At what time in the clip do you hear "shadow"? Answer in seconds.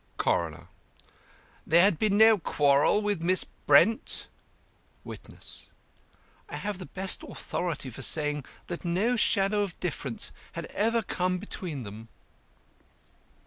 9.15-9.61